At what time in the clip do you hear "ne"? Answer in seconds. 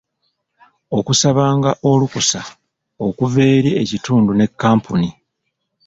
4.35-4.45